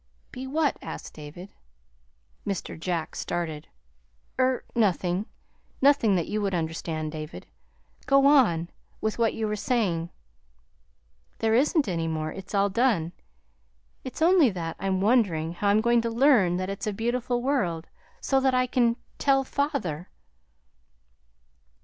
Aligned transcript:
"Be 0.31 0.47
what?" 0.47 0.77
asked 0.81 1.13
David. 1.13 1.53
Mr. 2.43 2.75
Jack 2.75 3.15
started. 3.15 3.67
"Er 4.39 4.65
nothing; 4.75 5.27
nothing 5.79 6.15
that 6.15 6.25
you 6.27 6.41
would 6.41 6.55
understand, 6.55 7.11
David. 7.11 7.45
Go 8.07 8.25
on 8.25 8.71
with 8.99 9.19
what 9.19 9.35
you 9.35 9.45
were 9.47 9.55
saying." 9.55 10.09
"There 11.37 11.53
isn't 11.53 11.87
any 11.87 12.07
more. 12.07 12.31
It's 12.31 12.55
all 12.55 12.71
done. 12.71 13.11
It's 14.03 14.23
only 14.23 14.49
that 14.49 14.75
I'm 14.79 15.01
wondering 15.01 15.53
how 15.53 15.67
I'm 15.67 15.81
going 15.81 16.01
to 16.01 16.09
learn 16.09 16.53
here 16.53 16.57
that 16.57 16.71
it's 16.71 16.87
a 16.87 16.93
beautiful 16.93 17.43
world, 17.43 17.85
so 18.21 18.39
that 18.39 18.55
I 18.55 18.65
can 18.65 18.95
tell 19.19 19.43
father." 19.43 20.09